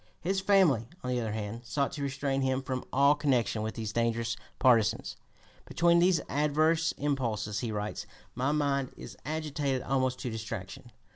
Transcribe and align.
His 0.19 0.41
family, 0.41 0.87
on 1.03 1.11
the 1.11 1.19
other 1.21 1.33
hand, 1.33 1.61
sought 1.63 1.91
to 1.91 2.01
restrain 2.01 2.41
him 2.41 2.63
from 2.63 2.83
all 2.91 3.13
connection 3.13 3.61
with 3.61 3.75
these 3.75 3.93
dangerous 3.93 4.35
partisans. 4.57 5.15
"Between 5.65 5.99
these 5.99 6.19
adverse 6.27 6.91
impulses," 6.93 7.59
he 7.59 7.71
writes, 7.71 8.07
"my 8.33 8.51
mind 8.51 8.93
is 8.97 9.15
agitated 9.25 9.83
almost 9.83 10.17
to 10.21 10.31
distraction.... 10.31 10.91